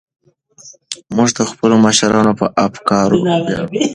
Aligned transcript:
موږ 1.15 1.29
د 1.37 1.39
خپلو 1.51 1.75
مشرانو 1.85 2.31
په 2.39 2.45
افکارو 2.65 3.17
ویاړو. 3.21 3.67